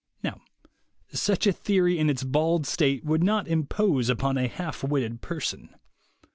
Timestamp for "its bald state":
2.09-3.05